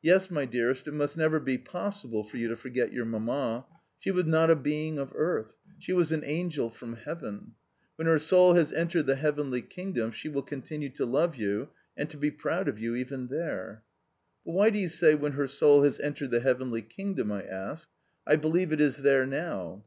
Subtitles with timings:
[0.00, 3.66] Yes, my dearest, it must never be POSSIBLE for you to forget your Mamma.
[3.98, 7.52] She was not a being of earth she was an angel from Heaven.
[7.96, 12.08] When her soul has entered the heavenly kingdom she will continue to love you and
[12.08, 13.82] to be proud of you even there."
[14.46, 17.90] "But why do you say 'when her soul has entered the heavenly kingdom'?" I asked.
[18.26, 19.84] "I believe it is there now."